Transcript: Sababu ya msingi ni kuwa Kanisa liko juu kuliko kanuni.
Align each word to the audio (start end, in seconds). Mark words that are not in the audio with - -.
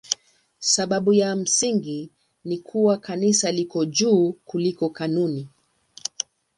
Sababu 0.59 1.13
ya 1.13 1.35
msingi 1.35 2.09
ni 2.45 2.57
kuwa 2.57 2.97
Kanisa 2.97 3.51
liko 3.51 3.85
juu 3.85 4.31
kuliko 4.45 4.89
kanuni. 4.89 5.47